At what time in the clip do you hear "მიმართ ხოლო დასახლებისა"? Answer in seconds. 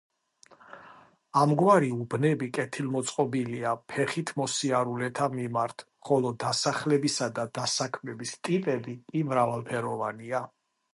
5.37-7.31